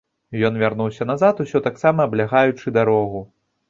Ён 0.47 0.57
вярнуўся 0.63 1.07
назад, 1.11 1.43
усё 1.45 1.63
таксама 1.69 1.99
абглядаючы 2.11 2.67
дарогу. 2.83 3.29